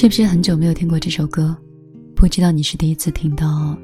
[0.00, 1.56] 是不是很久没有听过这首歌？
[2.14, 3.76] 不知道你是第一次听到，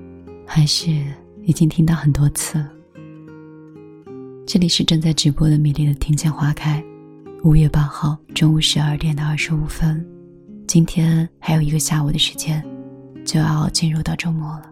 [0.46, 1.04] 还是
[1.42, 2.64] 已经听到很多次？
[4.46, 6.80] 这里是正在直播的米粒的听见花开，
[7.42, 10.06] 五月八号中午十二点的二十五分，
[10.68, 12.64] 今天还有一个下午的时间，
[13.26, 14.70] 就要进入到周末了。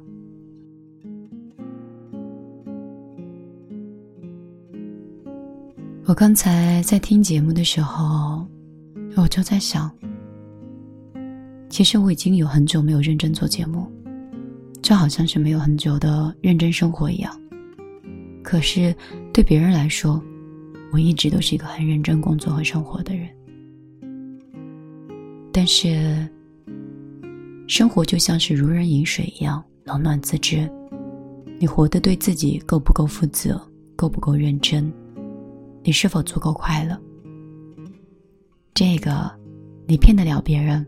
[6.04, 8.46] 我刚才在听节目的时候，
[9.16, 9.90] 我就在想。
[11.72, 13.90] 其实我已经有很久没有认真做节目，
[14.82, 17.34] 就好像是没有很久的认真生活一样。
[18.42, 18.94] 可是
[19.32, 20.22] 对别人来说，
[20.92, 23.26] 我一直都是一个很认真工作和生活的人。
[25.50, 26.28] 但是，
[27.66, 30.70] 生活就像是如人饮水一样，冷暖自知。
[31.58, 33.58] 你活得对自己够不够负责，
[33.96, 34.92] 够不够认真？
[35.82, 37.00] 你是否足够快乐？
[38.74, 39.32] 这个，
[39.86, 40.86] 你骗得了别人？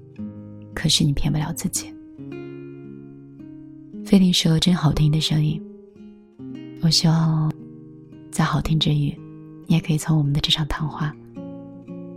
[0.75, 1.87] 可是你骗不了自己。
[4.05, 5.61] 飞灵蛇真好听的声音，
[6.83, 7.51] 我希望
[8.31, 9.17] 在好听之余，
[9.67, 11.15] 你也可以从我们的这场谈话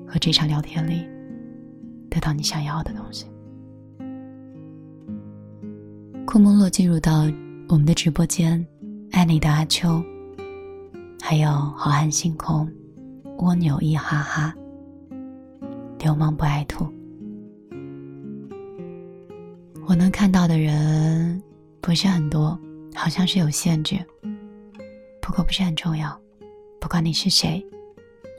[0.05, 1.07] 和这场聊天里
[2.09, 3.25] 得到你想要的东西。
[6.25, 7.25] 库梦洛进入到
[7.69, 8.65] 我们的直播间，
[9.11, 10.03] 爱你的阿秋，
[11.21, 12.69] 还有好汉星空，
[13.37, 14.53] 蜗牛一哈哈，
[15.99, 16.85] 流氓不爱兔。
[19.97, 21.41] 能看到的人
[21.81, 22.57] 不是很多，
[22.93, 23.97] 好像是有限制。
[25.21, 26.17] 不过不是很重要，
[26.79, 27.65] 不管你是谁，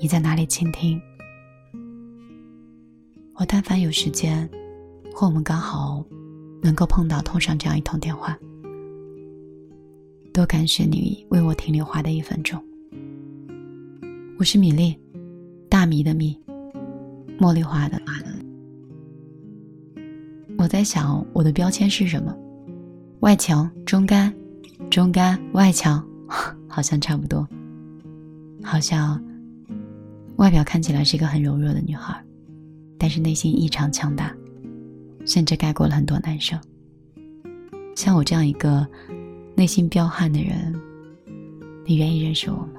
[0.01, 1.01] 你在哪里倾听，
[3.35, 4.49] 我但凡有时间，
[5.13, 6.05] 或我们刚好
[6.63, 8.39] 能够碰到通上这样一通电话，
[10.33, 12.63] 多感谢你为我停留花的一分钟。
[14.39, 14.97] 我是米粒，
[15.69, 16.41] 大米的米，
[17.39, 18.01] 茉莉花的。
[18.07, 18.13] 我
[20.69, 22.37] 我在想我的标签是什么？
[23.21, 24.31] 外强中干，
[24.91, 26.07] 中干外强，
[26.69, 27.49] 好像差不多。
[28.63, 29.19] 好像
[30.37, 32.23] 外表看起来是一个很柔弱的女孩，
[32.99, 34.37] 但是内心异常强大，
[35.25, 36.61] 甚至盖过了很多男生。
[37.97, 38.87] 像我这样一个
[39.55, 40.79] 内心彪悍的人，
[41.87, 42.75] 你愿意认识我吗？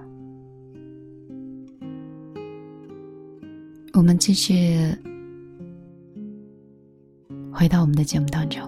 [3.93, 4.77] 我们继续。
[7.59, 8.63] 回到我们的节目当中，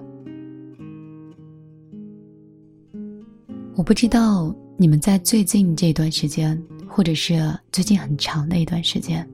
[3.73, 9.25] 我不知道你们在最近这段时间，或者是最近很长的一段时间，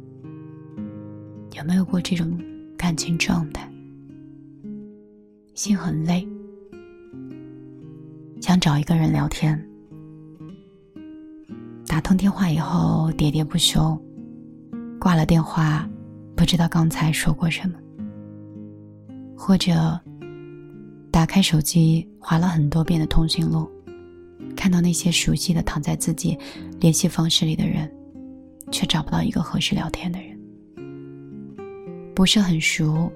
[1.56, 2.40] 有没有过这种
[2.78, 3.68] 感情状态？
[5.56, 6.24] 心很累，
[8.40, 9.60] 想找一个人聊天，
[11.88, 14.00] 打通电话以后喋喋不休，
[15.00, 15.90] 挂了电话，
[16.36, 17.74] 不知道刚才说过什么。
[19.38, 19.98] 或者，
[21.12, 23.70] 打开手机划了很多遍的通讯录，
[24.56, 26.38] 看到那些熟悉的躺在自己
[26.80, 27.90] 联系方式里的人，
[28.72, 30.38] 却找不到一个合适聊天的人。
[32.16, 33.12] 不是很熟，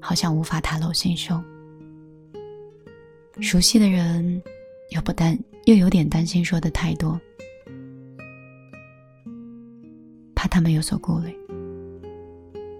[0.00, 1.42] 好像无法袒露心声。
[3.40, 4.42] 熟悉的人，
[4.90, 7.18] 又不担又有点担心说的太多，
[10.34, 11.34] 怕他们有所顾虑。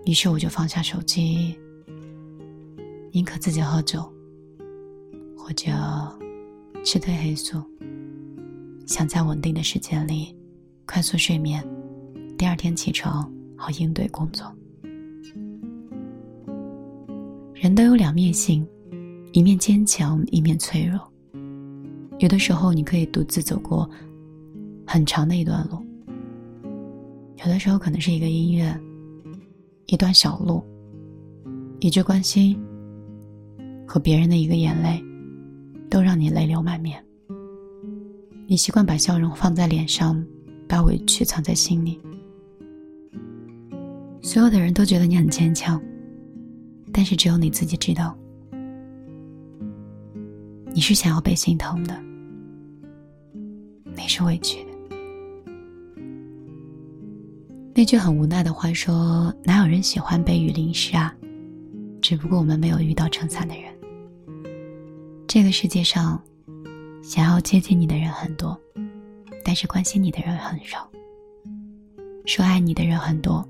[0.05, 1.57] 于是我就放下手机。
[3.15, 4.01] 宁可自己喝酒，
[5.37, 5.71] 或者
[6.85, 7.63] 吃褪黑素，
[8.89, 10.37] 想在稳定的时间里
[10.85, 11.65] 快速睡眠，
[12.37, 14.53] 第二天起床好应对工作。
[17.55, 18.67] 人都有两面性，
[19.33, 21.01] 一面坚强，一面脆弱。
[22.19, 23.89] 有的时候你可以独自走过
[24.85, 25.79] 很长的一段路，
[27.37, 28.77] 有的时候可能是一个音乐，
[29.87, 30.65] 一段小路，
[31.79, 32.61] 一句关心。
[33.95, 35.01] 和别人的一个眼泪，
[35.89, 37.01] 都让你泪流满面。
[38.45, 40.21] 你习惯把笑容放在脸上，
[40.69, 42.01] 把委屈藏在心里。
[44.21, 45.81] 所有的人都觉得你很坚强，
[46.93, 48.19] 但是只有你自己知道，
[50.73, 51.97] 你是想要被心疼的，
[53.95, 54.71] 你是委屈的。
[57.73, 61.15] 那句很无奈的话说：“哪有人喜欢被雨淋湿啊？
[62.03, 63.73] 只不过我们没有遇到撑伞的人。”
[65.35, 66.23] 这个世界上，
[67.03, 68.57] 想要接近你的人很多，
[69.45, 70.89] 但是关心你的人很少。
[72.25, 73.45] 说爱你的人很多，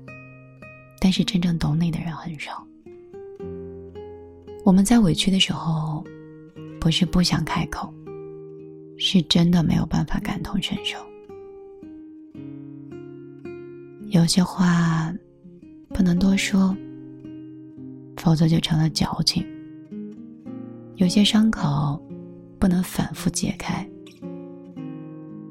[0.99, 2.65] 但是真正懂你的人很少。
[4.63, 6.03] 我们在委屈的时候，
[6.81, 7.93] 不是不想开口，
[8.97, 10.97] 是真的没有办法感同身受。
[14.07, 15.13] 有些话
[15.89, 16.75] 不能多说，
[18.17, 19.45] 否则就成了矫情。
[20.97, 22.01] 有些伤口
[22.57, 23.85] 不能反复解开，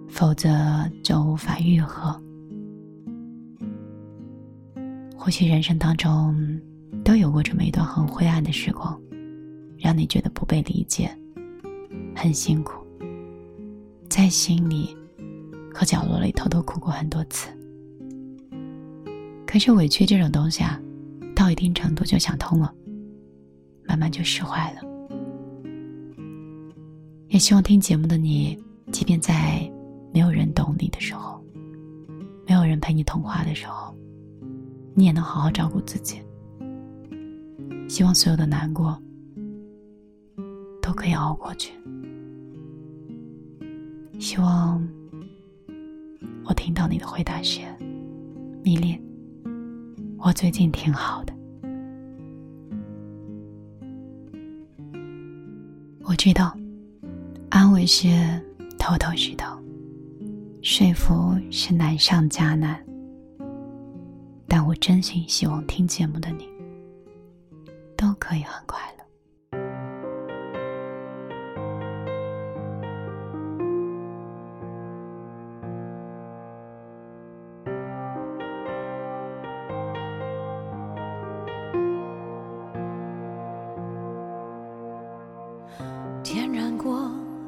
[0.08, 0.50] 否则
[1.02, 2.18] 就无法愈合。
[5.14, 6.34] 或许人生当中
[7.04, 8.98] 都有过这么一段很灰暗的时光，
[9.76, 11.14] 让你觉得不被理解，
[12.16, 12.82] 很辛苦，
[14.08, 14.96] 在心里
[15.74, 17.50] 和角落里偷偷哭过很多次。
[19.46, 20.80] 可是委屈这种东西啊，
[21.36, 22.74] 到一定程度就想通了，
[23.86, 24.93] 慢慢就释怀了。
[27.34, 28.56] 也希望听节目的你，
[28.92, 29.68] 即便在
[30.12, 31.44] 没有人懂你的时候，
[32.46, 33.92] 没有人陪你通话的时候，
[34.94, 36.20] 你也能好好照顾自己。
[37.88, 38.96] 希望所有的难过
[40.80, 41.72] 都可以熬过去。
[44.20, 44.80] 希望
[46.44, 47.62] 我听到你的回答是：
[48.62, 48.96] 迷恋，
[50.18, 51.34] 我最近挺好的。
[56.04, 56.56] 我知道。
[57.86, 58.08] 是
[58.78, 59.60] 头头是道，
[60.62, 62.82] 说服是难上加难。
[64.48, 66.48] 但我真心希望听节目的你，
[67.96, 69.03] 都可以很快乐。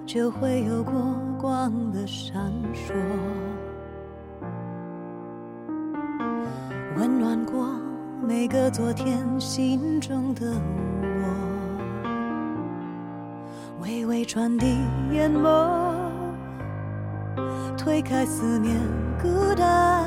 [0.06, 0.92] 就会有过
[1.36, 2.40] 光的闪
[2.72, 2.94] 烁，
[6.96, 7.76] 温暖过
[8.22, 10.46] 每个昨天心中的
[11.02, 11.26] 我，
[13.82, 14.78] 微微传递
[15.10, 15.96] 眼眸，
[17.76, 18.76] 推开思念
[19.20, 20.04] 孤单，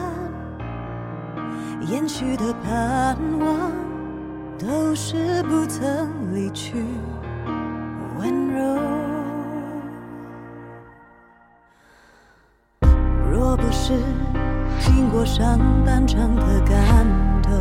[1.81, 3.69] 延续的盼望
[4.57, 6.86] 都是不曾离去
[8.18, 9.19] 温柔。
[13.71, 13.94] 是
[14.80, 17.06] 经过上半场的感
[17.41, 17.51] 动，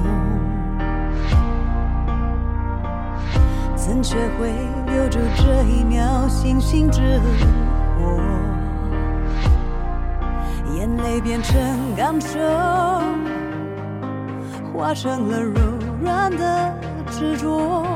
[3.76, 4.52] 怎学会
[4.92, 7.00] 留住这一秒星星之
[7.98, 8.20] 火？
[10.76, 11.56] 眼泪变成
[11.96, 12.38] 感受，
[14.72, 15.60] 化成了柔
[16.02, 16.74] 软的
[17.10, 17.86] 执着，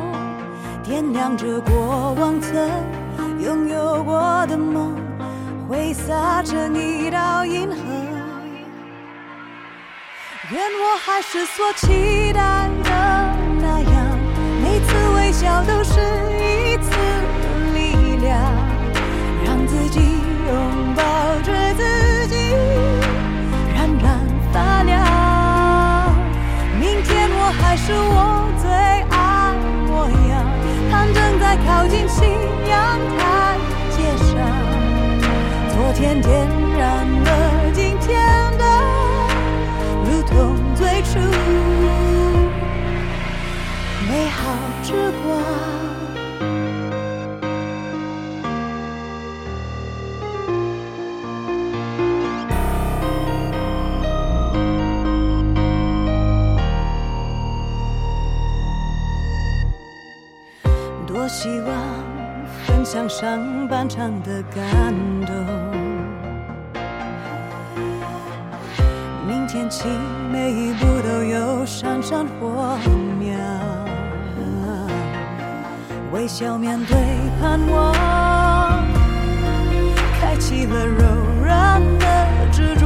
[0.83, 2.55] 点亮着过往曾
[3.41, 4.95] 拥有过的梦，
[5.73, 7.77] 挥洒着你到银河。
[10.51, 12.91] 愿我还是所期待的
[13.59, 14.19] 那样，
[14.63, 15.99] 每次微笑都是
[36.03, 36.33] 天点
[36.77, 38.19] 燃了今天
[38.59, 38.65] 的，
[40.05, 40.61] 如同。
[40.75, 41.21] 最初
[44.09, 44.41] 美好
[44.83, 45.41] 之光，
[61.07, 61.71] 多希望
[62.67, 64.93] 分享上半场的感
[65.25, 65.72] 动。
[69.73, 69.89] 天起，
[70.31, 72.77] 每一步都有闪闪火
[73.19, 73.35] 苗，
[76.13, 76.95] 微笑面对
[77.41, 77.95] 盼望，
[80.21, 81.03] 开启了柔
[81.43, 82.05] 软的
[82.53, 82.85] 执着，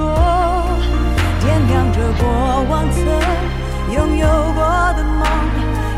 [1.41, 3.03] 点亮着过往曾
[3.93, 4.63] 拥有过
[4.95, 5.27] 的梦，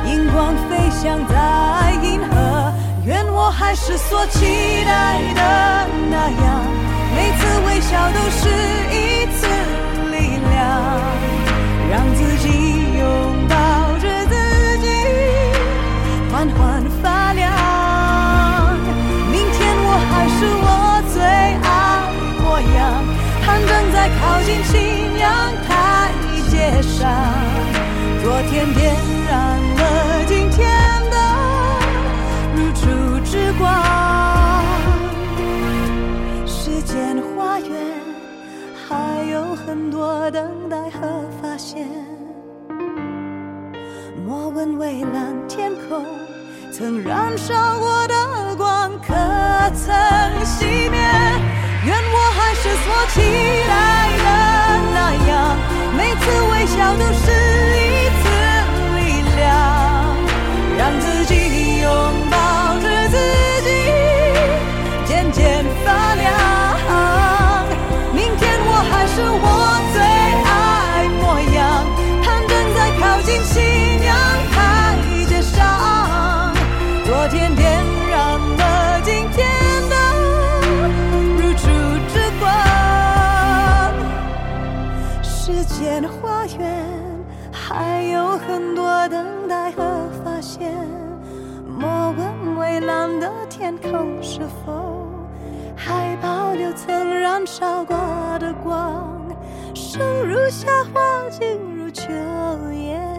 [0.06, 2.72] 荧光飞翔在银河，
[3.04, 6.64] 愿我还是所期待的那样，
[7.14, 8.48] 每次微笑都是
[8.90, 9.57] 一次。
[11.90, 12.46] 让自己
[12.98, 13.02] 拥
[13.48, 13.54] 抱
[13.98, 14.32] 着自
[14.78, 14.86] 己，
[16.30, 17.46] 缓缓发亮。
[19.30, 20.66] 明天我还是我
[21.12, 21.66] 最爱
[22.42, 22.44] 模
[22.76, 22.78] 样，
[23.44, 24.72] 攀登在靠近信
[25.18, 25.26] 仰
[25.66, 25.68] 台
[26.50, 26.98] 阶上。
[28.22, 28.94] 昨天点
[39.68, 41.06] 很多等待和
[41.42, 41.86] 发现，
[44.26, 46.02] 莫问蔚蓝天空
[46.72, 49.12] 曾燃烧过的光可
[49.74, 49.94] 曾
[50.42, 50.98] 熄灭。
[51.84, 53.20] 愿我还是所期
[53.68, 54.26] 待的
[89.08, 89.82] 等待和
[90.22, 90.72] 发现，
[91.66, 95.06] 莫问蔚蓝的天空是否。
[95.76, 97.96] 还保留曾燃烧过
[98.38, 99.08] 的光，
[99.74, 101.00] 生如夏花，
[101.30, 101.46] 静
[101.76, 102.12] 如秋
[102.72, 103.17] 叶。